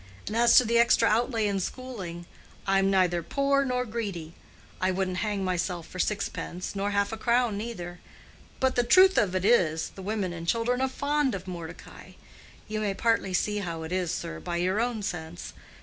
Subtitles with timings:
[0.25, 2.25] And as to the extra outlay in schooling,
[2.65, 7.99] I'm neither poor nor greedy—I wouldn't hang myself for sixpence, nor half a crown neither.
[8.59, 12.13] But the truth of it is, the women and children are fond of Mordecai.
[12.67, 15.53] You may partly see how it is, sir, by your own sense.